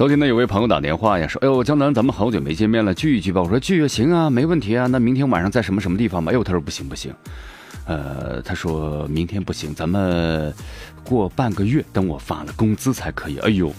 [0.00, 4.86] 昨天呢，有位朋友打电话呀，说：“哎呦，江南，咱们好久没见面了，聚一聚吧。”我说：“聚也行啊，没问题啊。
[4.86, 7.12] 那明天晚上在什么什么地方吧？”哎呦，他说：“不行不行，
[7.84, 10.54] 呃，他说明天不行，咱们
[11.04, 13.70] 过半个月，等我发了工资才可以。”哎呦，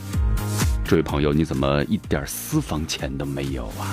[0.86, 3.92] 这位朋友，你怎么一点私房钱都没有啊？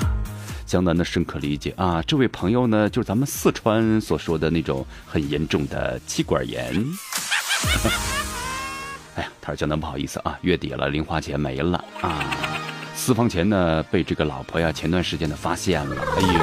[0.66, 6.74] 江南的深刻理解啊，这位朋友呢，就是咱们四川所说的那种很严重的气管炎。
[9.18, 12.24] 哎呀，他说江南不好意思啊，月底了，零花钱没了啊，
[12.94, 16.38] 私房钱呢被这个老婆呀前段时间呢发现了，哎呦，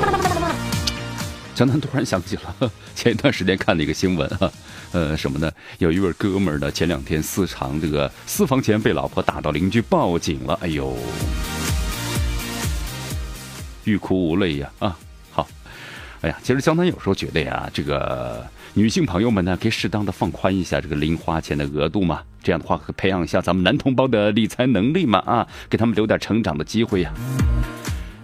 [1.56, 4.52] 江南突然想起了 前一段时间看的一个新闻啊，
[4.92, 5.50] 呃什么呢？
[5.78, 10.98] 有一位哥们儿呢前两天私藏这个私房钱被老婆打到邻居报警了，哎呦，
[13.86, 14.70] 欲哭无泪呀。
[14.80, 14.98] 啊，
[15.32, 15.48] 好，
[16.20, 18.46] 哎呀，其实江南有时候觉得呀，这个。
[18.78, 27.14] 女性朋友们呢，可以适当的放宽一下这个零花钱的额度嘛，这样的话可培养一下咱们男同胞的理财能力嘛，啊，给他们留点成长的机会呀。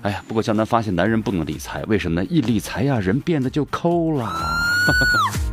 [0.02, 2.28] 哎呀，不过江南发现男人不能理财，为什么呢？
[2.30, 4.30] 一理财呀，人变得就抠了。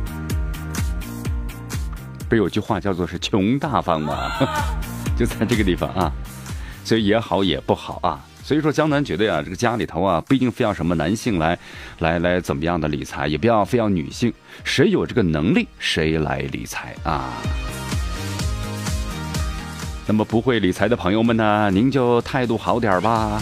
[2.27, 4.29] 不是有句话叫做是穷大方吗？
[5.17, 6.11] 就在这个地方啊，
[6.83, 8.19] 所以也好也不好啊。
[8.49, 11.55] 所以说，江南觉得呀，这个家里头啊，不一定非要什么男性来，
[11.99, 14.33] 来来怎么样的理财，也不要非要女性，
[14.63, 17.31] 谁有这个能力，谁来理财啊。
[20.07, 23.39] 那么不会理财的朋友们呢，您就态度好点吧。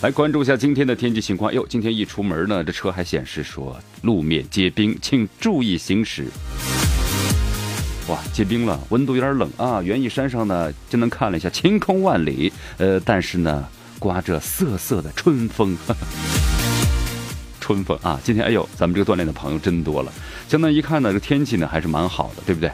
[0.00, 1.52] 来关注一下今天的天气情况。
[1.52, 6.28] 哟，今天一出门呢，这车还显示说路面结冰，请注意行驶。
[8.08, 9.82] 哇，结冰了，温度有点冷啊！
[9.82, 13.66] 园艺山上呢，就能看了一下晴空万里，呃，但是呢，
[13.98, 15.76] 刮着瑟瑟的春风。
[17.58, 18.20] 春风啊！
[18.22, 20.12] 今天哎呦，咱们这个锻炼的朋友真多了。
[20.46, 22.70] 江南一看呢，这天气呢还是蛮好的，对不对？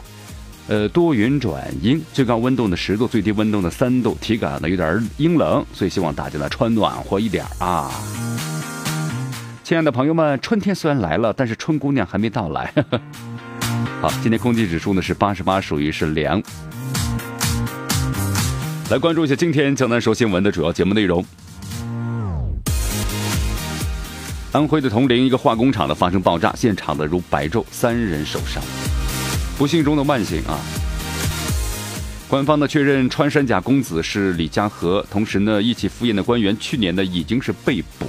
[0.67, 7.89] 呃，多云转阴，最高温度呢十度，最低温度呢三度，体感呢有点阴冷，所以希望大家呢穿暖和一点啊。
[9.63, 12.71] 亲爱的朋友们，春天虽然来了，但是春姑娘还没到来。
[14.03, 16.43] 好，今天空气指数呢是八十八，属于是凉。
[18.89, 21.25] 来关注一下今天江南说新闻的主要节目内容。
[24.51, 28.61] 安徽的铜陵一个化工厂的发生爆炸，现场的如白昼，三人受伤，
[29.57, 30.59] 不幸中的万幸啊！
[32.27, 38.05] 官方的确认，穿山甲公子是李家和，同时呢，一起赴宴的官员去年呢已经是被捕。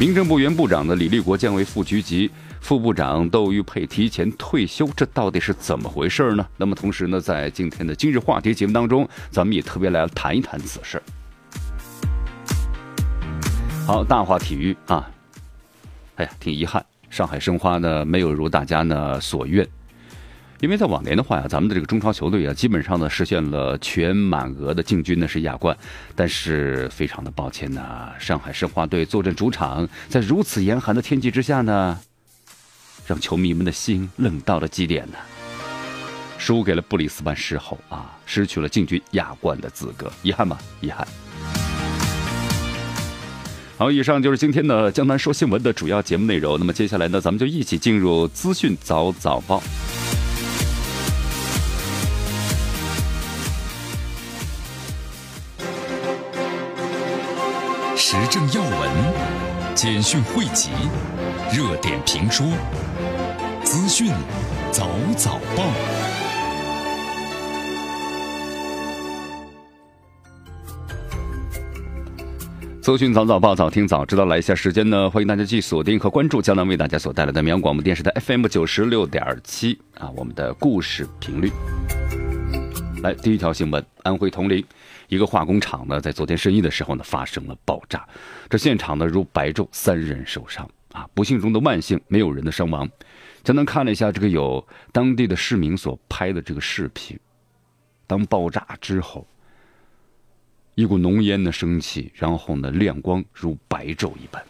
[0.00, 2.28] 民政部原部长的李立国将为副局级。
[2.60, 6.46] 副部长窦玉佩提前退休，这到底是怎么回事呢？
[6.56, 11.02] 那么同时呢，在今天的今日话题节目当中，咱们也特别来谈一谈此事。
[13.86, 15.10] 好，大话体育啊，
[16.14, 19.66] 哎呀，挺遗憾，上海申花呢没有如大家呢所愿，
[20.60, 25.76] 因为在往年的话呀，咱们的这个中超球队啊，基本上呢实现了全满额的进军呢是亚冠，
[26.14, 31.98] 但是非常的抱歉呢，上海申花队坐镇主场，在如此严寒的天气之下呢。
[33.10, 35.18] 让球迷们的心冷到了极点呢，
[36.38, 40.56] 输给了布里斯班狮吼啊，失去了进军亚冠的资格，遗憾吗？
[40.80, 41.04] 遗憾。
[43.76, 46.56] 好，以上就是今天的江南说新闻的主要节目内容。
[46.56, 49.60] 那么接下来呢，咱们就一起进入资讯早早报，
[57.96, 60.70] 时政要闻、简讯汇集、
[61.52, 62.46] 热点评说。
[63.70, 64.08] 资讯
[64.72, 65.62] 早早报，
[72.82, 74.24] 资讯早早报，早听早知道。
[74.24, 75.08] 来一下时间呢？
[75.08, 81.52] 欢迎大家继续锁定和关注江南为大家所带来的绵阳广播电视台 FM 九十六点七啊，我们的故事频率。
[83.04, 84.64] 来，第一条新闻：安徽铜陵
[85.06, 88.04] 一个化工厂呢，在昨天深夜的时候呢，发生了爆炸，
[88.48, 92.90] 这现场呢如白昼，三人受伤啊，不幸中的万幸，没有人的伤亡。
[93.42, 97.18] 江南看了一下这个有当地的市民所拍的这个视频，
[98.06, 99.26] 当爆炸之后，
[100.74, 104.44] 一股浓烟呢升起，然后呢亮光如白昼一般。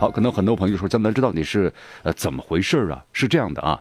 [0.00, 3.04] 好，可能很多朋友说江南知道你是呃怎么回事啊？
[3.12, 3.80] 是这样的啊，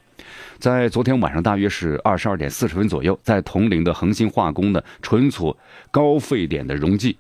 [0.60, 5.58] 在昨天晚上大约是二十二点四十分左右，在铜陵的恒星化工的存储
[5.92, 7.18] 高沸点的溶剂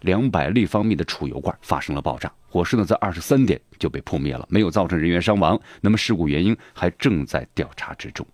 [0.00, 5.60] 两百立方米的储油罐发生了爆炸，火势呢在二十三点就被扑灭了，没有造成人员伤亡。
[5.80, 8.26] 那么事故原因还正在调查之中。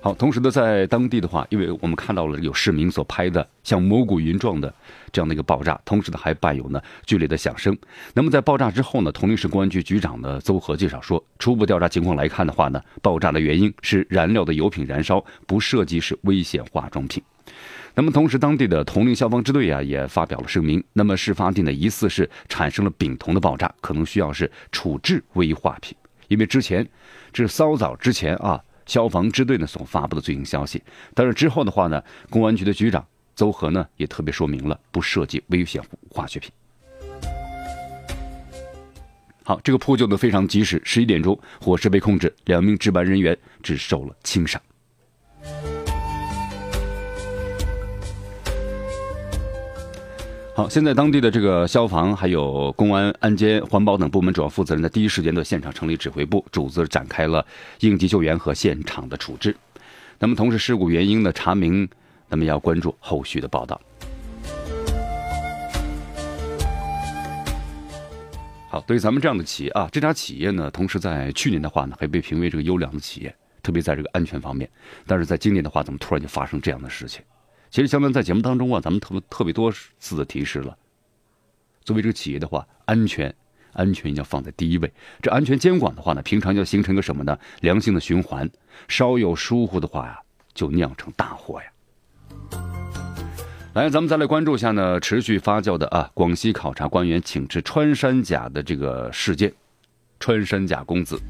[0.00, 4.72] 好，同时呢，在当地的话，因为我们看到了有市民所拍的像蘑菇云状的
[5.10, 7.76] 这样的一个爆炸，同时呢还伴有呢剧烈的响声。
[8.14, 17.20] 那么在爆炸之后呢，铜陵市公安局局长呢邹和介绍说，初步调查情况来看的话呢，爆炸的原因是燃料的油品燃烧，不涉及是危险化妆品。
[17.98, 25.96] 那么同时，当地的铜陵消防支队啊也发表了声明，那么事发地呢疑似是产生了丙酮的爆炸，可能需要是处置危化品，
[26.28, 26.86] 因为之前
[27.32, 28.62] 这是稍早之前啊。
[28.84, 30.80] 消防支队呢所发布的最新消息，
[31.12, 32.00] 但是之后的话呢，
[32.30, 33.04] 公安局的局长
[33.34, 36.52] 邹和呢也特别说明了，不涉及危险化学品。
[39.42, 44.62] 好，这个扑救的非常及时，十一点钟火势被控制，两名值班人员只受了轻伤。
[50.56, 57.44] 好，现在当地的这个消防、还有公安、安监、环保等部门主要负责人在第一时间的现场成立指挥部，组织展开了
[57.80, 59.54] 应急救援和现场的处置。
[60.18, 61.86] 那么，同时事故原因的查明，
[62.26, 63.78] 那么要关注后续的报道。
[68.70, 74.66] 好，对于咱们这样的企业啊，这家企业呢，同时在去年的话呢，还被评为这个优良的企业，特别在这个安全方面。
[75.06, 77.20] 但是在今年的话，怎么突然就发生这样的事情？
[77.70, 80.76] 其实，相当在节目当中啊，咱们特别特别多次的提示了。
[81.82, 83.34] 作为这个企业的话，安全，
[83.72, 84.92] 安全一定要放在第一位。
[85.20, 87.38] 这安全监管的话呢，平常要形成一个什么呢？
[87.60, 88.48] 良性的循环。
[88.88, 90.18] 稍有疏忽的话呀，
[90.54, 91.66] 就酿成大祸呀。
[93.74, 99.52] 来，咱们再来关注一下呢，持续发酵的啊，广西考察官员请吃穿山甲的这个事件，
[100.18, 101.20] 穿山甲公子。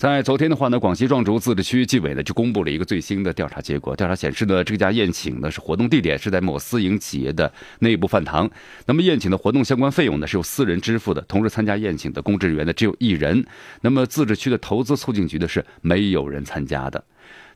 [0.00, 3.94] 在昨天的话呢，广西壮族自治区纪委呢就公布了一个最新的调查结果。
[3.94, 8.50] 调查显示呢，这家宴请呢是活动地点是在某私营企业的内部饭堂。
[8.86, 13.44] 那么宴请的活动相关费用呢是由私人支付的，同时参加宴请的公职人员呢只有一人。
[13.82, 17.04] 那么自治区的投资促进局的是没有人参加的。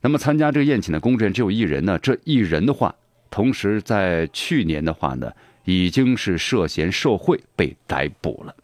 [0.02, 2.94] 那么参加这个宴请的公职人员只有一人呢，这一人的话，
[3.30, 5.32] 同时在去年的话呢，
[5.64, 8.54] 已经是涉嫌受贿被逮捕了。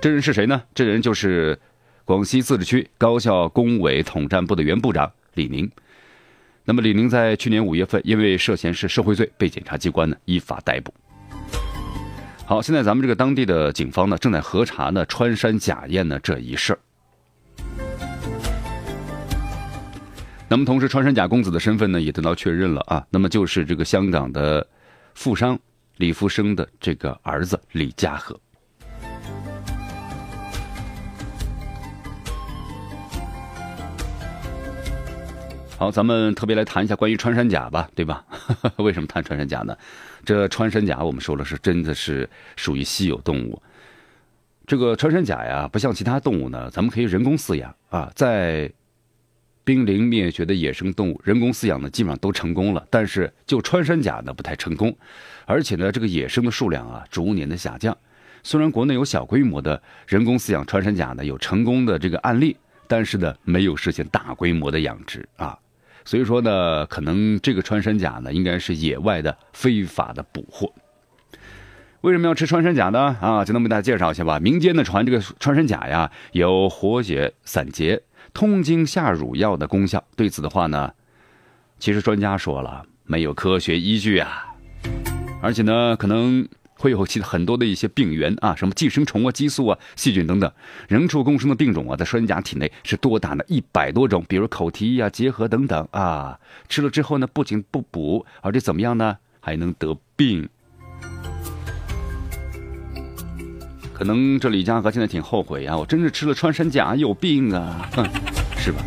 [0.00, 0.62] 这人是谁呢？
[0.74, 1.58] 这人就是
[2.06, 5.70] 广西自治区高校工委统战部的原部长李宁。
[6.64, 10.94] 那么李宁在去年五月份因为涉嫌是受贿罪，被检察机关呢依法逮捕。
[12.46, 16.78] 好，现在咱们这个当地的警方呢正在核查呢穿山甲宴呢这一事儿。
[20.48, 24.66] 那么同时，穿山甲公子的身份呢也得到确认了啊，那么就是这个香港的
[25.14, 25.58] 富商
[25.98, 28.40] 李福生的这个儿子李家和。
[35.80, 38.22] 好，咱们特别来谈一下关于穿山甲吧，对吧？
[38.76, 39.74] 为什么谈穿山甲呢？
[40.26, 43.62] 这穿山甲我们说了是真的是属于稀有动物。
[44.66, 48.12] 这个穿山甲呀，不像其他动物呢，咱们可以人工饲养啊。
[48.14, 48.70] 在
[49.64, 54.94] 濒临灭绝的野生动物，人工饲养呢基本上都成功了，但是就穿山甲呢不太成功，
[55.46, 57.96] 而且呢这个野生的数量啊逐年的下降。
[58.42, 62.54] 虽然国内有小规模的人工饲养穿山甲呢有成功的这个案例，
[62.86, 65.58] 但是呢没有实现大规模的养殖啊。
[66.04, 70.72] 所以说呢，可能这个穿山甲呢，应该是野外的非法的捕获。
[72.00, 73.16] 为什么要吃穿山甲呢？
[73.20, 74.40] 啊，简单为大家介绍一下吧。
[74.40, 78.02] 民间的传这个穿山甲呀，有活血散结、
[78.32, 80.02] 通经下乳药的功效。
[80.16, 80.92] 对此的话呢，
[81.78, 84.46] 其实专家说了，没有科学依据啊，
[85.42, 86.48] 而且呢，可能。
[86.80, 90.50] 会有其很多的一些病原啊，什么寄生虫啊、激素啊、细菌等等，
[90.88, 96.38] 人畜共生的病种啊，在穿山甲体内是多达呢一百多种，比如口蹄疫啊、结核等等啊。
[96.70, 99.18] 吃了之后呢，不仅不补，而且怎么样呢？
[99.40, 100.48] 还能得病。
[103.92, 108.08] 可能这李嘉禾现在挺后悔啊，我真是吃了穿山甲有病啊，哼
[108.56, 108.82] 是吧？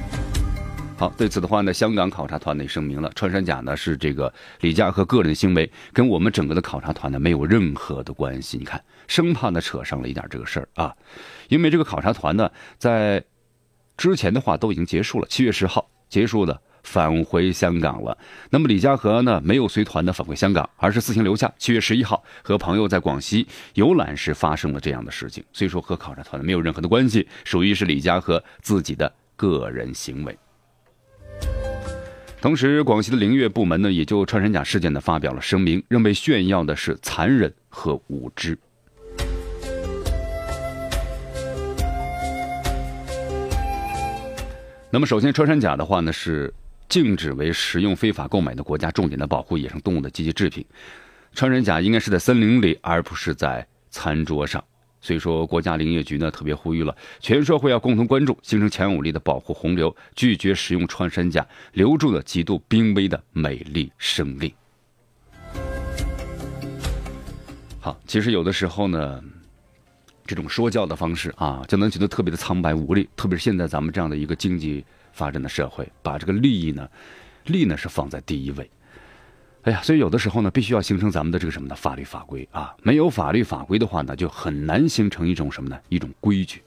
[0.96, 4.32] 好，对此的话呢，香港考察团呢声明了，穿山甲呢是这个
[4.62, 8.58] 李家和个人行为，跟我们整个的考察团呢没有任何的关系。
[8.58, 10.96] 你看，生怕呢扯上了一点这个事儿啊，
[11.50, 13.22] 因为这个考察团呢在
[13.98, 18.18] 之前的话都已经结束了，七月十号结束的返回香港了。
[18.52, 21.52] 那么李家和呢没有随团的返回香港，而是自行留下。
[21.58, 30.38] 七月十一号和朋友在广西游览时发生了这样的事情，所以说和考察团没有任何的关系，属于是李家和自己的个人行为。
[32.42, 38.58] 同时，广西的林业部门呢，也就穿山甲事件呢发表了声明，认为炫耀的是残忍和无知。
[44.90, 46.54] 那么，首先，穿山甲的话呢是
[46.90, 50.66] 禁止为食用非法购买的国家重点的保护野生动物的积极制品。
[51.34, 54.62] 穿山甲应该是在森林里，而不是在餐桌上。
[55.04, 64.50] 所以说，国家林业局呢特别呼吁了全社会要共同关注，形成强有力的保护洪流，拒绝使用穿山甲，留住了极度濒危的美丽生命。
[67.82, 69.22] 好，其实有的时候呢，
[70.26, 73.10] 这种说教的方式啊，就能觉得特别的苍白无力。
[73.18, 76.90] 特别是现在咱们这样的一个经济发展的社会，把这个利益呢，
[77.48, 78.72] 利呢是放在第一位。
[79.64, 81.76] 哎呀，所以有的时候呢，必须要形成咱们的这个什么呢？
[81.76, 85.80] 法律法规啊，没有法律法规的话呢，就很难形成一种什么呢？
[85.88, 86.62] 一种规矩。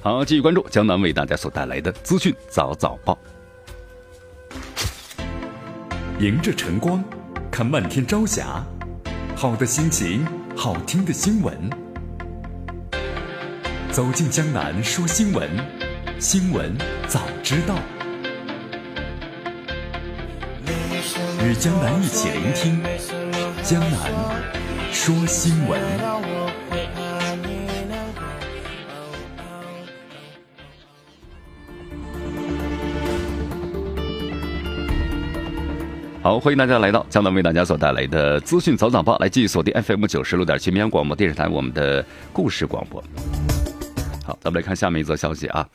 [0.00, 3.18] 好，继续关注江南为大家所带来的资讯早早报。
[6.20, 7.02] 迎着晨光，
[7.50, 8.64] 看漫天朝霞，
[9.34, 10.24] 好的心情，
[10.54, 11.58] 好听的新闻，
[13.90, 15.79] 走进江南说新闻。
[16.20, 16.76] 新闻
[17.08, 17.74] 早知道，
[21.42, 22.78] 与江南一起聆听
[23.62, 24.12] 江南
[24.92, 25.80] 说新闻。
[36.22, 43.02] 好，欢迎大家来到江南为大家所带来的资讯早早报，来继续锁定 FM 九十六点七绵阳广播电视台我们的故事广播。
[44.30, 45.68] 好，咱们来看下面一则消息啊。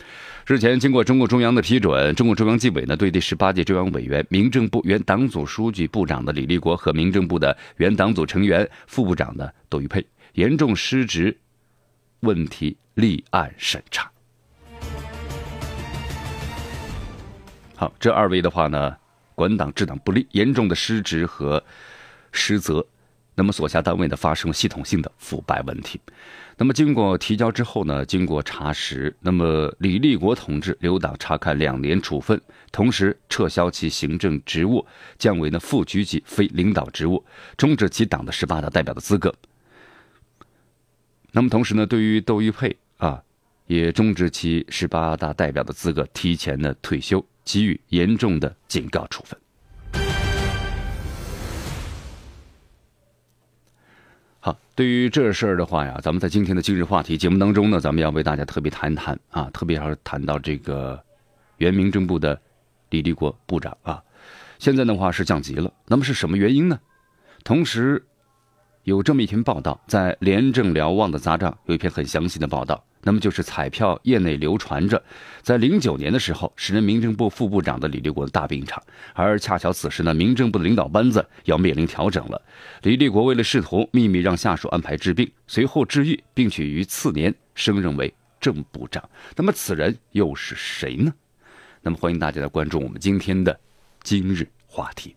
[0.47, 11.37] 日前，经过中共中央的批准，中共中央纪委呢对第十八届中央委员、民政部原党组书记、部长的李立国和民政部的原党组成员、副部长的窦玉佩严重失职
[12.21, 14.09] 问题立案审查。
[17.75, 18.95] 好，这二位的话呢，
[19.33, 21.61] 管党治党不力，严重的失职和
[22.31, 22.85] 失责，
[23.35, 25.99] 那么所辖单位呢发生了系统性的腐败问题。
[26.57, 34.85] 那么经过提交之后呢，经过查实，那么李立国同志留党察看两年处分，同时撤销其行政职务，
[35.17, 37.21] 降为呢副局级非领导职务，
[37.57, 39.35] 终止其党的十八大代表的资格。
[41.33, 43.21] 那么同时呢，对于窦玉佩啊，
[43.67, 49.37] 也终止其十八大代表的资格，提前的退休，给予严重的警告处分。
[54.45, 61.03] 好，对于这事儿的话呀，咱们在今天的今日话题节目当中呢，咱们要为大家特别谈谈啊，特别要谈到这个
[61.57, 62.39] 原民政部的
[62.91, 64.03] 李立国部长啊，
[64.59, 66.79] 现在的话是降级了，那么是什么原因呢？
[67.43, 68.05] 同时，
[68.83, 72.83] 有这么一篇报道，在《廉政瞭望》的杂志有一篇很详细的报道。
[73.07, 74.99] 那么就是彩票业内流传着，
[75.43, 78.81] 在零九年的时候，时任民政部副部长的李立国大病一场，
[79.13, 82.41] 而恰巧此时呢，民政部的领导班子要面临调整了。
[82.81, 89.07] 李立国为了试图秘密让下属安排治病，随后治愈，并且于次年升任为正部长。
[89.35, 91.13] 那么此人又是谁呢？
[91.83, 93.55] 那么欢迎大家来关注我们今天的
[94.01, 95.13] 今日话题。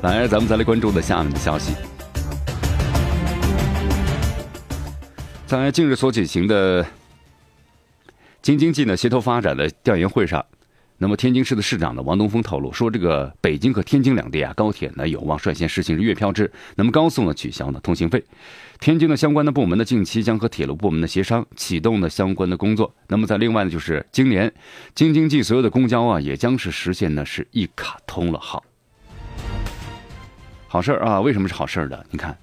[0.00, 1.74] 来，咱们再来关注的下面的消息。
[5.46, 6.84] 在近日所举行的
[8.42, 10.44] 京津冀呢协同发展的调研会上，
[10.98, 18.24] 那么天津市的市长呢王东峰透露说，这个北京和天津两地啊高铁呢有望率先实行月票制，那么高速呢取消呢通行费。
[18.80, 22.92] 天津的相关的部门呢近期将和铁路部门的协商启动呢相关的工作。
[23.06, 24.52] 那么在另外呢就是今年
[24.96, 28.40] 京津冀所有的公交啊也将是实现呢是一卡通了。
[28.40, 28.64] 好，
[30.66, 31.20] 好事儿啊！
[31.20, 32.04] 为什么是好事儿的？
[32.10, 32.36] 你看。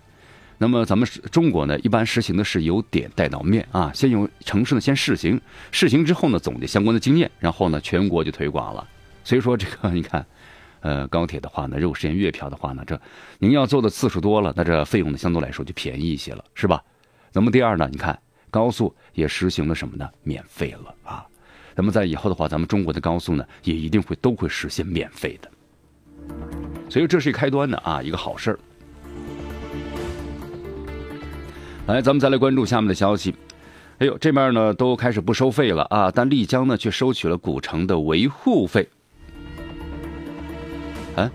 [0.58, 5.40] 那么咱们中国呢，一般实行的是由点带到面啊，先用城市呢先试行，
[5.72, 8.88] 试行之后呢总结相关的经验，然后呢全国就推广了。
[9.24, 10.26] 所以说这个你看，
[10.82, 13.00] 呃高铁的话呢，如果实现月票的话呢，这
[13.40, 16.82] 您要做的次数多了，那这费用呢相对来说就便宜一些了，是吧？
[17.34, 18.18] 那么第二呢，你看
[18.50, 20.08] 高速也实行了什么呢？
[20.22, 21.26] 免费了啊。
[21.76, 25.50] 那么在以后的话，咱们中国的高速呢也一定会都会实现免费的。
[26.88, 28.60] 所以这是一开端的啊，一个好事儿。
[31.86, 33.36] 来，咱们再来关注下面的消息。
[33.98, 38.88] 哎呦，这边呢都开始不收费了啊，但丽江呢却收取了古城的维护费。
[41.18, 41.30] 啊，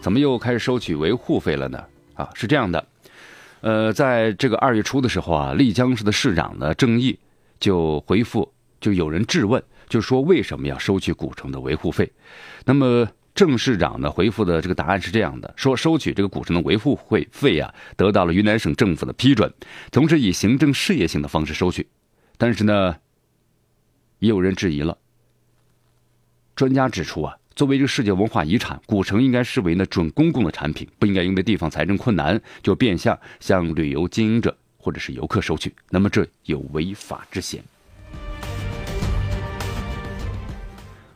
[0.00, 1.80] 怎么又开始收取维护费了呢？
[2.14, 2.84] 啊，是这样的，
[3.60, 7.16] 呃，在这个二月初的时候啊，丽江市的市长呢郑毅
[7.60, 12.10] 就回复，就有人质问，就说为什么要收取古城的维护费？
[12.64, 19.52] 那么郑市长呢回复的这个答案是这样的：说收取这个古城的维护会费啊，得到了云南省政府的批准，
[19.92, 21.86] 同时以行政事业性的方式收取。
[22.38, 22.96] 但是呢，
[24.20, 24.96] 也有人质疑了。
[26.54, 37.62] 专家指出啊，作为这个世界文化遗产，古城应该视为呢准公共的产品，不应该因为地方财政困难就变相向旅游经营者或者是游客收取，那么这有违法之嫌。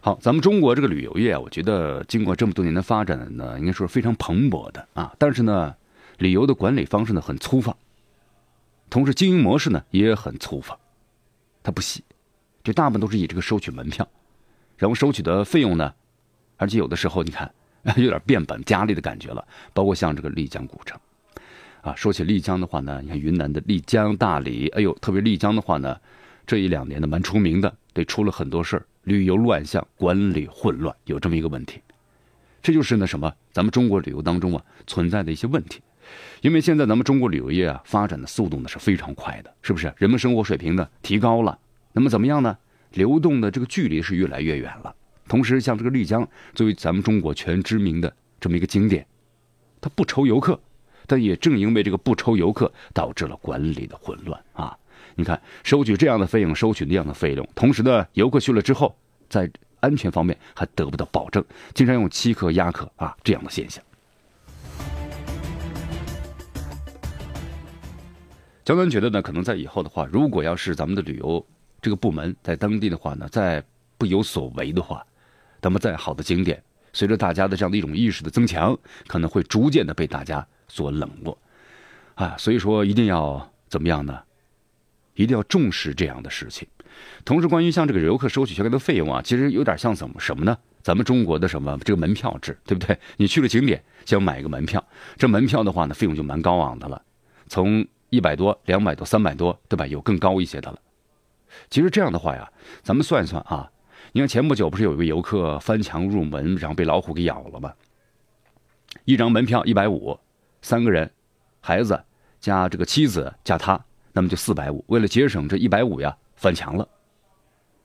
[0.03, 5.15] 好，咱们中国这个旅游业啊，我觉得经过这么多年的发展呢，应该说是非常蓬勃的啊。
[5.19, 5.75] 但是呢，
[6.17, 7.77] 旅游的管理方式呢很粗放，
[8.89, 10.79] 同时经营模式呢也很粗放，
[11.63, 12.03] 它不细，
[12.65, 14.09] 就大部分都是以这个收取门票，
[14.79, 15.93] 然后收取的费用呢，
[16.57, 17.53] 而且有的时候你看
[17.97, 19.47] 有点变本加厉的感觉了。
[19.75, 20.99] 包括像这个丽江古城，
[21.83, 25.95] 啊，说起丽江的话呢，你看云南的丽江、大理，哎呦，特别丽江的话呢，
[26.47, 28.87] 这一两年呢蛮出名的，对，出了很多事儿。
[29.05, 31.81] 旅游乱象、管理混乱，有这么一个问题，
[32.63, 35.81] 这就是那什么，咱们中国旅游当中啊存在的一些问题。
[36.43, 39.93] 因为现在咱们中国旅游业啊发展的速度呢是非常快的，是不是？
[39.97, 41.59] 人们生活水平呢提高了，
[41.93, 42.57] 那么怎么样呢？
[42.93, 44.95] 流动的这个距离是越来越远了。
[45.29, 49.07] 同时，像这个丽江作为咱们中国全知名的这么一个景点，
[49.81, 50.61] 它不愁游客，
[51.07, 54.77] 但也正因为这个不愁游客，导致了管理的混乱啊。
[55.15, 58.97] 你看，收取这样的费用，收取那样的费用，同时呢，游客去了之后，
[59.29, 59.51] 在
[59.81, 63.83] 安全方面还得不到保证，经常用欺客压客啊这样的现象。
[68.65, 71.45] 江南觉得呢，可能在以后的话，如果要是咱们的旅游
[71.83, 73.63] 这个部门在当地的话呢，再
[73.99, 75.05] 不有所为的话，
[75.61, 76.63] 那么再好的景点，
[76.93, 81.37] 随着大家的这样的一种意识的增强，可能会逐渐的被大家所冷落，
[82.15, 84.21] 啊，所以说一定要怎么样呢？
[85.21, 86.67] 一定要重视这样的事情。
[87.27, 90.57] 同时，关于像这个游客收取相关的费用啊，其实有点像怎么什么呢？
[90.83, 92.99] 咱们中国的什么这个门票制，对不对？
[93.19, 94.83] 你去了景点，想买一个门票。
[95.19, 97.03] 这门票的话呢，费用就蛮高昂的了，
[97.49, 99.87] 从一百多、两百多、三百多，对吧？
[99.87, 100.79] 有更高一些的了。
[101.69, 102.51] 其实这样的话呀，
[102.83, 103.71] 咱们算一算啊，
[104.13, 107.75] 你看前不久不是有一个游客翻墙入门，然后被老虎给咬了吗？
[109.05, 110.19] 一张门票一百五，
[110.63, 111.11] 三个人，
[111.61, 112.03] 孩子
[112.41, 113.79] 加这个妻子加他。
[114.13, 116.89] 那么就四百五，为了节省这一百五呀，翻墙了，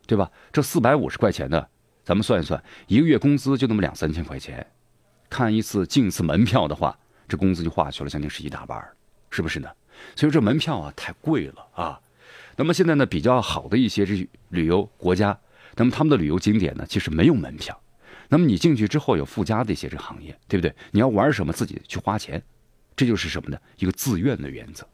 [0.07, 0.29] 对吧？
[0.51, 1.65] 这四百五十块钱呢，
[2.03, 4.65] 咱们算一算，一个月工资就那么两三千块钱，
[5.29, 8.83] 看一次进一次门票的话，这工资就花去了将近是一大半
[9.29, 9.69] 是不是呢？
[10.15, 11.99] 所以这门票啊太贵了啊。
[12.57, 15.37] 那么现在呢，比较好的一些这旅游国家，
[15.75, 17.79] 那么他们的旅游景点呢，其实没有门票。
[18.29, 20.73] 那么你进去之后有附加的一些这行业，对不对？
[20.91, 22.41] 你要玩什么自己去花钱，
[22.95, 23.57] 这就是什么呢？
[23.77, 24.87] 一个自愿的原则。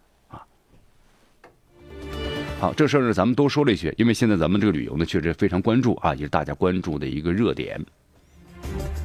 [2.61, 7.83] 好，这事儿呢，咱们多说了一些，因为现在咱们这个旅游呢，确实非常关注啊，也是大家关注的一个热点。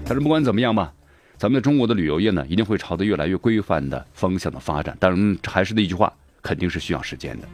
[0.04, 0.92] 但是不管怎么样吧，
[1.38, 4.94] 咱们的中国的旅游业呢，一定会朝着越来越规范的方向的发展。
[5.00, 7.48] 当然，还是那句话，肯定是需要时间的。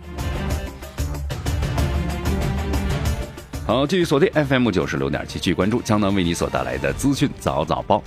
[3.65, 8.03] 好，继续锁定 FM 九十六点七，继续关注江南为你所带来的资讯早早报，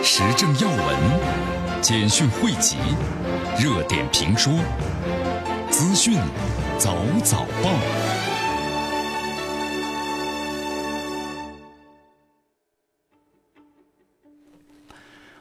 [0.00, 2.76] 时政要闻，简讯汇集。
[3.62, 4.52] 热点评书，
[5.68, 6.14] 资讯
[6.78, 7.68] 早早报。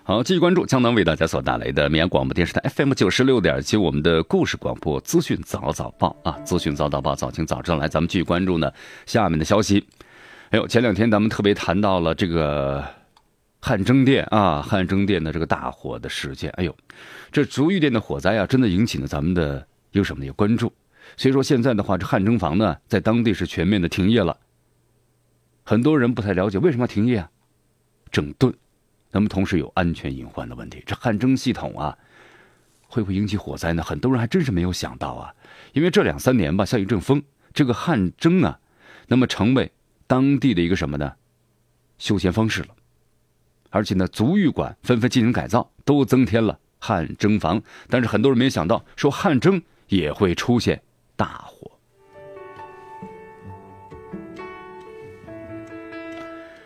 [0.04, 7.78] 好，继续关注江南为大家所带来的绵阳广播电视台 FM 九十六点七，我们的故事广播资讯早早报啊，资讯早早报，早清早知道。
[7.78, 8.70] 来，咱们继续关注呢
[9.06, 9.88] 下面的消息。
[10.50, 12.84] 哎呦，前两天咱们特别谈到了这个
[13.62, 16.50] 汉蒸店啊，汉蒸店的这个大火的事件。
[16.52, 16.76] 哎呦。
[17.32, 20.74] 这足浴店的火灾啊，真的引起了咱们的有什么的关注。
[21.16, 24.36] 所以说现在的话，这汗蒸房呢，在当地是全面的停业了。
[25.64, 27.30] 很多人不太了解为什么要停业啊？
[28.12, 28.52] 整顿，
[29.12, 30.82] 那么同时有安全隐患的问题。
[30.88, 31.96] 这汗蒸系统啊，
[32.88, 33.84] 会不会引起火灾呢？
[33.84, 35.32] 很多人还真是没有想到啊。
[35.74, 37.22] 因为这两三年吧，像一阵风，
[37.54, 38.60] 这个汗蒸啊，
[39.08, 39.72] 那么成为
[40.08, 41.14] 当地的一个什么呢？
[42.00, 42.70] 休闲方式了。
[43.70, 46.58] 而且呢，足浴馆纷纷进行改造，都增添了。
[46.82, 50.82] 汗蒸房，但是很多人没想到，说汗蒸也会出现
[51.16, 51.70] 大火。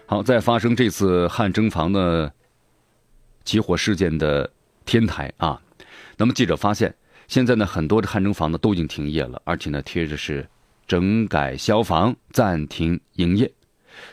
[0.05, 2.31] 好，在发生这次汗蒸房的
[3.43, 4.47] 起火事件的
[4.85, 5.59] 天台啊，
[6.15, 6.93] 那么记者发现，
[7.27, 10.47] 现在呢很多的汗蒸房呢都已经停业了，而且呢贴着是
[10.85, 13.51] 整改消防暂停营业。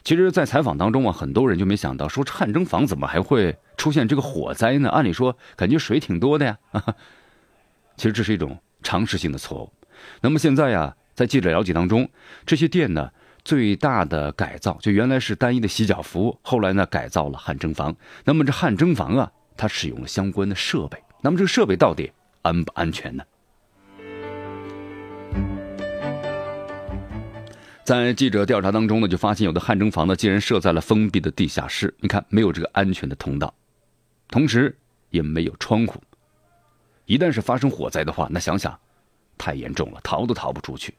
[0.03, 4.89] 其实，在采访当中啊，很多人就没想到，说汗蒸房怎么还会出现这个火灾呢？
[4.91, 6.59] 按理说，感觉水挺多的呀。
[7.97, 9.73] 其实这是一种常识性的错误。
[10.23, 12.09] 那么现在呀，在记者了解当中，
[12.47, 13.11] 这些店呢
[13.45, 17.95] 最大的改造，就原来是单一的洗脚服务，后来呢改造了汗蒸房。
[18.25, 20.99] 那么这汗蒸房啊，它使用了相关的设备。
[21.23, 22.11] 那么这个设备到底
[22.43, 23.23] 安不安全呢？
[27.91, 31.93] 在记者调查当中呢，就发现有的汗蒸房呢，竟然设在了封闭的地下室。
[31.99, 33.53] 你看，没有这个安全的通道，
[34.29, 34.79] 同时
[35.11, 36.01] 也没有窗户。
[37.07, 38.79] 一旦是发生火灾的话，那想想，
[39.37, 40.95] 太严重了，逃都逃不出去。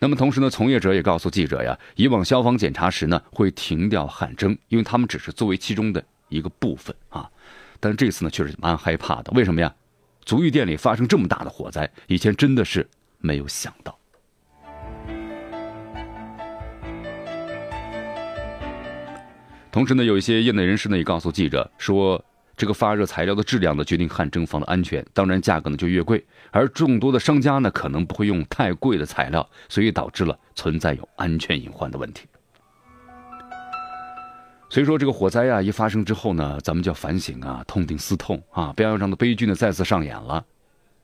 [0.00, 7.30] 那么同时呢，从业者也告诉记者呀，以往消防检查时呢，会停掉汗蒸，因为他们只是作为其中的一个部分啊。
[7.78, 9.30] 但这次呢，确实蛮害怕的。
[9.30, 9.72] 为什么呀？
[10.24, 12.84] 足浴店里发生这么大的火灾，以前真的是
[13.18, 13.96] 没有想到。
[19.72, 22.22] 同时呢，有一些业内人士呢也告诉记者说，
[22.58, 26.22] 这个发热材料的质量呢决定汗蒸房的安全，当然价格呢就越贵。
[26.50, 32.26] 而众多的商家呢可能不会用太贵的材料，所以导致了存在有安全隐患的问题。
[34.68, 40.44] 所以说这个火灾啊一发生之后呢，咱们就要反省啊，痛定思痛啊，不要让的悲剧呢再次上演了。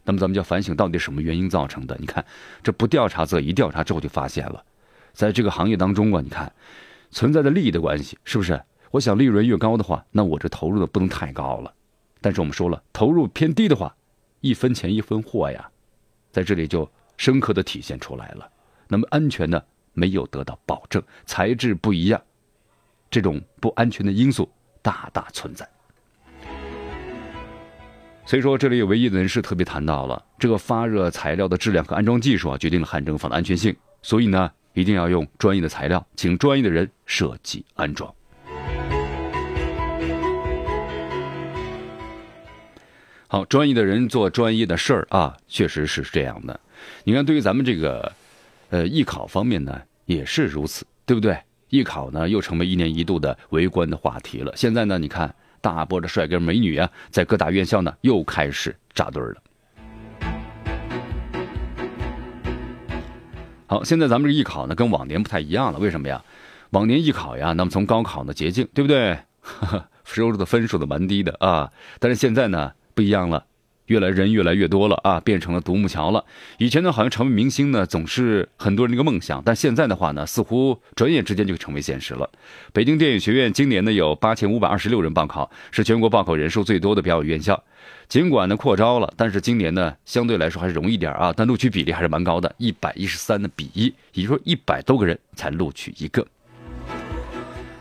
[0.04, 1.96] 那么咱们就要反省到底什么原因造成的？
[1.98, 2.22] 你看，
[2.62, 4.62] 这不调查则一调查之后就发现了，
[5.14, 6.52] 在这个行业当中啊，你看。
[7.10, 8.60] 存在的利益的关系，是不是？
[8.90, 11.72] 我想利润越高的话，那我这投入的不能太高了。
[12.22, 13.94] 但是我们说了，投入偏低的话，
[14.40, 15.70] 一分钱一分货呀，
[16.32, 18.50] 在这里就深刻的体现出来了。
[18.88, 22.18] 那么安全呢，没有得到保证，材质不一样，
[23.10, 24.48] 这种不安全的因素
[24.80, 25.68] 大大存在。
[28.24, 33.76] 所以说，这里有位业内人士特别谈到了，这个发热材料的质量和安装技术啊，决定了汗蒸房的安全性。
[34.00, 34.50] 所以呢。
[34.74, 38.12] 一定要用专业的材料，请专业的人设计安装。
[43.30, 46.58] 好，专业的人做专业的事儿啊，确实是这样的。
[47.04, 48.10] 你看，对于咱们这个，
[48.70, 51.38] 呃，艺考方面呢，也是如此，对不对？
[51.68, 54.50] 艺考呢，又成为一年一度的围观的话题了。
[54.56, 59.42] 现在呢，你看，大波的帅哥美女啊，在各大院校呢，又开始扎堆了。
[63.70, 65.78] 好，现在咱们这艺考呢，跟往年不太一样了。
[65.78, 66.24] 为什么呀？
[66.70, 69.18] 往年艺考呀，那么从高考呢捷径，对不对？
[70.04, 71.70] 收入的分数都蛮低的啊。
[71.98, 73.44] 但是现在呢不一样了，
[73.84, 76.24] 越来人越来越多了啊，变成了独木桥了。
[76.56, 79.42] 以前呢，好像成为明星呢，总是很多人的一个梦想。
[79.44, 82.30] 但现在的话呢，似乎转眼之间就成为现实了。
[82.72, 87.62] 北京电影学院今年呢有八千五百二十六人报考，是全国报考人数最多的表演院校。
[88.08, 96.26] 尽管呢扩招了，但是今年呢相对来说还是容易点啊，但录取比例还是蛮高的，一百一十三的比一，也就是说一百多个人才录取一个。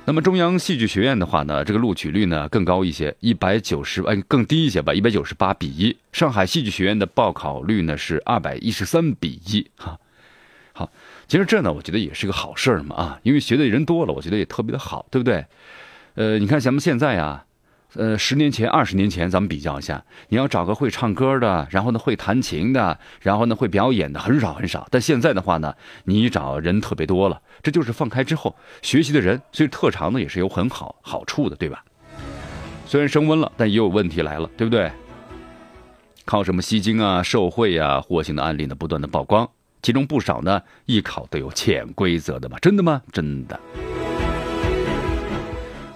[0.03, 5.95] 那么中央戏剧学院的话呢，这个录取率呢更高一些，一百九十哎更低一些吧，一百九十八比一。
[6.11, 9.97] 上海戏剧学院的报考率呢是二百一十三比一哈。
[10.73, 10.91] 好，
[11.29, 15.45] 其实这呢我觉得也是个好事儿嘛啊，因为学的人多了，我觉得也特别的好，对不对？
[16.15, 17.45] 呃，你看咱们现在呀。
[17.95, 24.88] 呃，十年前、二十年前，咱们比较一下，你要找个会唱歌的，然后呢会弹琴的，然后呢会表演的，很少很少。
[24.91, 25.73] 但现在的话呢，
[26.04, 31.84] 你找人特别多了，这就是放开之后学习的人，所以特长呢也是有很好好处的，对吧？
[32.86, 34.91] 虽然升温了，但也有问题来了，对不对？
[36.26, 39.50] 靠什么吸金啊、受贿啊，获刑的案例呢不断的曝光，
[39.82, 43.02] 其中不少呢艺考都有潜规则的嘛，真的吗？
[43.13, 43.58] 真的。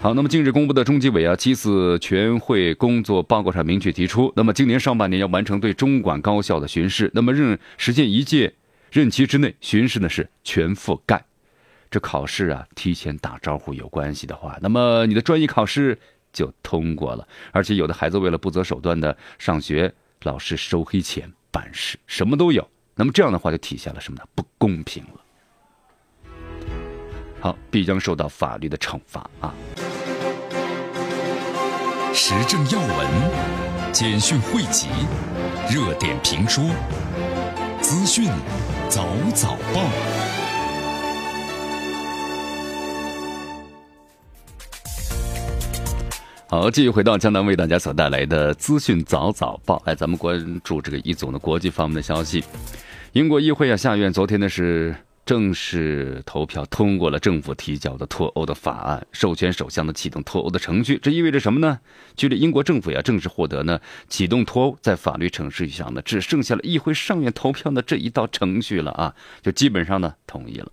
[0.01, 8.51] 好，那么近日公布的中纪委啊七次全会工作报告上明确提出，那么今年上半年要完成对中管高校的巡视，那么任实现一届
[8.91, 11.23] 任期之内巡视呢是全覆盖。
[11.91, 15.95] 这考试啊提前打招呼有关系的话，那么你的专业考试
[16.33, 17.27] 就通过了。
[17.51, 22.67] 而且有的孩子为了不择手段的上学，老师收黑钱办事，什么都有。
[22.95, 24.25] 那么这样的话就体现了什么呢？
[24.33, 25.21] 不公平了。
[27.39, 29.53] 好，必将受到法律的惩罚啊。
[32.13, 33.07] 时政要闻、
[33.93, 34.87] 简讯汇集、
[35.69, 36.61] 热点评说、
[37.79, 38.27] 资讯
[38.89, 39.81] 早早报。
[46.49, 49.81] 好，继续回到江南为大家所带来的资讯早早报。
[49.85, 52.43] 来，咱们关注这个一组的国际方面的消息。
[53.13, 54.93] 英国议会啊，下院昨天呢是。
[55.31, 60.99] 正式投票通过了政府提交的脱欧的法案，授权首相呢启动脱欧的程序。
[61.01, 61.79] 这意味着什么呢？
[62.17, 70.69] 距离英国政府呀正式获得呢启动脱欧，在法律程序上呢只剩下了议会上院投票的这一道程序了啊，就基本上呢同意了。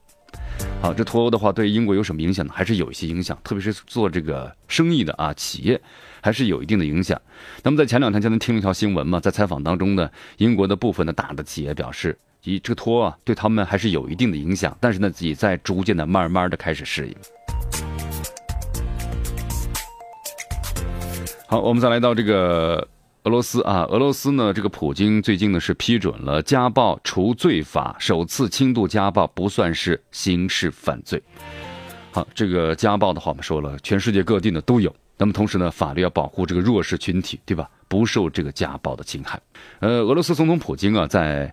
[0.82, 2.52] 好，这脱欧的话对英国有什么影响呢？
[2.52, 5.80] 还是有一些影响，特别是做这个生意的啊企业
[6.20, 7.16] 还是有一定的影响。
[7.62, 12.18] 那么在前两天，就能听了一条新闻嘛，在采访当中呢，英国的部分的大的企业表示。
[12.44, 17.14] 以这个拖啊，对他们还是有一定的影响，但是呢，也在逐渐的、慢慢的开始适应。
[21.46, 22.86] 好，我们再来到这个
[23.24, 31.22] 俄罗斯啊，俄罗斯呢，这个普京最近呢是批准了家暴除罪法，首次轻度家暴不算是刑事犯罪。
[32.12, 34.94] 好，这个家暴的话，我们说了，全世界各地呢都有。
[35.16, 37.68] 那么同时呢，法律要保护这个弱势群体，对吧？
[37.88, 39.40] 不受这个家暴的侵害。
[39.80, 41.52] 呃，俄罗斯总统普京啊，在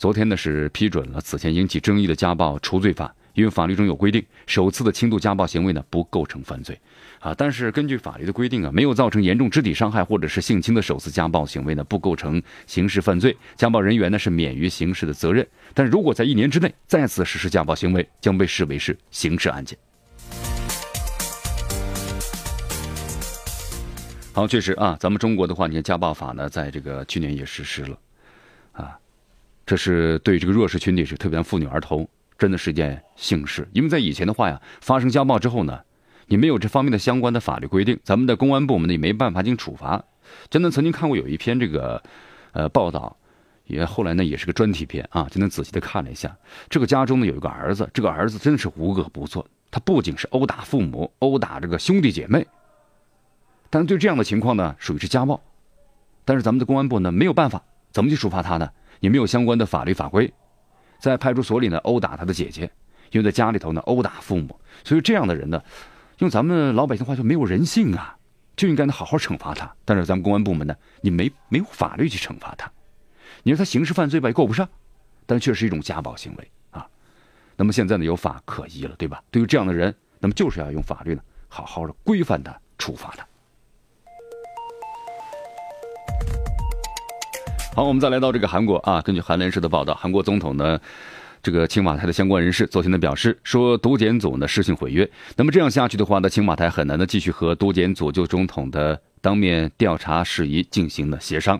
[0.00, 6.80] 昨天呢是批准了此前引起争议的家暴除罪法，因为法律中有规定，首次的轻度家暴行为呢不构成犯罪
[7.18, 7.34] 啊。
[7.36, 15.46] 但是根据法律的规定啊，没有造成严重肢体伤害或者是性侵的首次家暴行为呢不构成刑事犯罪，家暴人员呢是免于刑事的责任。
[15.74, 19.78] 但如果在一年之内再次实施家暴行为，将被视为是刑事案件。
[24.32, 27.98] 好，确实啊，咱们中国的话，你看家暴法呢，在这个去年也实施了，
[28.72, 28.98] 啊，
[29.70, 33.68] 这是对这个弱势群体是特别妇女儿童，真的是件幸事。
[33.72, 35.78] 因为在以前的话呀，发生家暴之后呢，
[36.26, 40.02] 你没有这方面的相关的法律规定，咱们的公安部门呢也没办法进行处罚。
[40.48, 42.02] 真的曾经看过有一篇这个
[42.50, 43.16] 呃报道，
[43.68, 46.36] 也后来呢也是个专题片啊，真的仔细的看了一下。
[46.68, 52.44] 这个家中呢有一个儿子，这个儿子真的是无恶不作，他不仅是殴打父母，殴打这个兄弟姐妹。
[53.70, 55.40] 但是对这样的情况呢，属于是家暴，
[56.24, 58.68] 但是咱们的公安部呢没有办法，怎么去处罚他呢？
[59.00, 60.32] 也没有相关的法律法规，
[60.98, 62.70] 在派出所里呢殴打他的姐姐，
[63.10, 65.62] 又在家里头呢殴打父母，所以这样的人呢，
[66.18, 68.16] 用咱们老百姓话就没有人性啊，
[68.54, 69.74] 就应该呢好好惩罚他。
[69.84, 72.70] 但是咱们公安部门呢，你没没有法律去惩罚他，
[73.42, 74.68] 你说他刑事犯罪吧也够不上，
[75.26, 76.86] 但确实是一种家暴行为啊。
[77.56, 79.22] 那么现在呢有法可依了，对吧？
[79.30, 83.26] 对于这样的人，那么就是要用法律呢好好的规范他，处罚他。
[87.72, 89.00] 好，我们再来到这个韩国啊。
[89.00, 90.78] 根据韩联社的报道，韩国总统呢，
[91.40, 95.08] 这个青瓦台的相关人士昨天呢表示说，独检组呢失信毁约。
[95.36, 101.58] 那么这样下去的话呢，青瓦台很难的继续和独检组就总统的当面调查事宜进行了协商。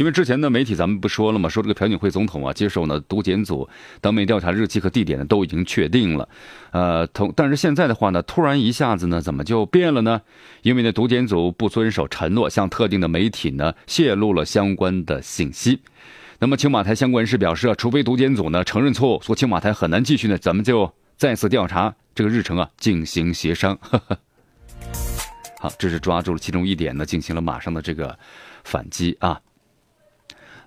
[0.00, 1.46] 因为之前的媒体咱们不说了吗？
[1.46, 3.68] 说这个朴槿惠总统啊，接受呢毒检组
[4.00, 6.26] 当面调查日期和地点呢都已经确定了，
[6.70, 10.22] 呃，同但是现在的话呢，突然一下子呢，怎么就变了呢？
[10.62, 15.82] 因为呢毒检组不遵守承诺，向特定的媒体呢泄露了相关的信息。
[16.38, 23.78] 那么青瓦台相关人士表示啊，除非毒检组呢承认错误，说青瓦台很难继续呢，咱们就再次调查这个日程啊进行协商。
[25.60, 28.18] 好，这是抓住了其中一点呢，进行了马上的这个
[28.64, 29.38] 反击啊。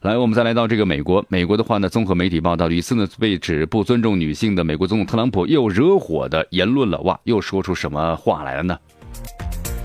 [0.04, 1.24] 来，我们再来到这个美国。
[1.30, 7.00] 美国的话呢，综合媒体报道，屡次呢被指不尊重女性的美国总统特朗普又惹火的言论了。
[7.04, 8.78] 哇，又说出什么话来了呢？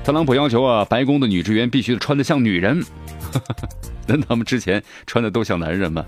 [0.02, 2.84] 特朗普要求啊，白宫的女职员必须穿得像女人。
[4.08, 6.04] 那他们之前穿的都像男人吗？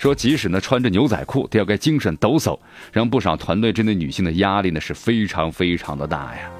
[0.00, 2.58] 说即使呢穿着牛仔裤，都要该精神抖擞，
[2.92, 6.50] 让不少团队针对女性的压力呢是非常非常的大呀。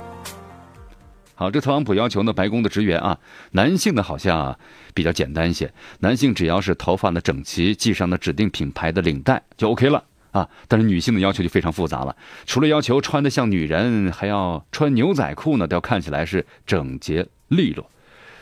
[1.43, 3.19] 好，这特朗普要求呢，白宫的职员啊，
[3.51, 4.57] 男性的好像
[4.95, 10.49] 比较简单一些，男性只要是头发呢整齐，系上呢指定品牌的领带就 OK 了啊。
[10.69, 12.15] 但是女性的要求就非常复杂了，
[12.47, 17.91] 除了要求穿的像女人，还要穿牛仔裤呢，都要看起来是整洁利落。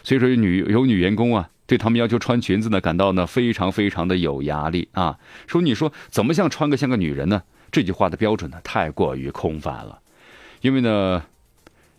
[0.03, 5.17] 所以说，女有女员工啊，对他们要求穿裙子呢，感到呢非常非常的有压力啊。
[5.47, 7.43] 说你说怎么像穿个像个女人呢？
[7.73, 10.01] 这句话的标准呢太过于空泛了，
[10.61, 11.23] 因为呢。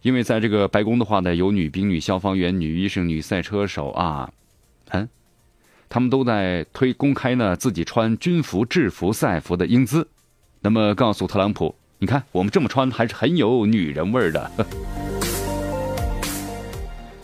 [0.01, 4.31] 因为在这个白宫的话呢，有女兵、女消防员、女医生、女赛车手啊，
[4.89, 5.07] 嗯，
[5.89, 10.07] 他们都在推公开呢自己穿军服、制服、赛服的英姿，
[10.61, 14.51] 那么告诉特朗普，你看我们这么穿还是很有女人味儿的。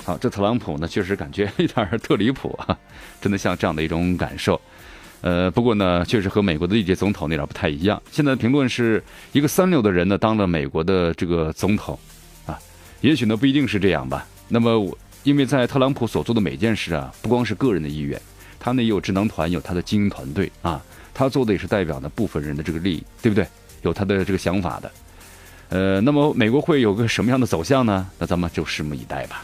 [0.05, 2.77] 好，这特朗普呢确实感觉有点特离谱啊，
[3.19, 4.61] 真的像这样的一种感受。
[5.21, 7.99] 呃，不过呢，确实和美国的历届总统那点不太一样。
[8.11, 11.99] 现在评论是一个三流的人呢当了美国的这个总统。
[13.01, 14.25] 也许呢不一定是这样吧。
[14.47, 18.19] 那么我因为在特朗普所做的每件事啊，不光是个人的意愿，
[18.59, 20.81] 他呢也有智囊团，有他的精英团队啊，
[21.13, 23.45] 他做的也是代表呢部分人的这个利益，对不对？
[23.81, 24.91] 有他的这个想法的。
[25.69, 28.09] 呃，那么美国会有个什么样的走向呢？
[28.17, 29.43] 那咱们就拭目以待吧。